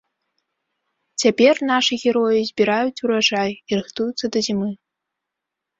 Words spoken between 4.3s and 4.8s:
да зімы.